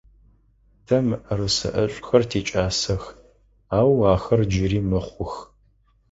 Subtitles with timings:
[0.85, 3.03] Тэ мыӏэрысэ ӏэшӏухэр тикӏасэх,
[3.77, 5.33] ау ахэр джыри мыхъух.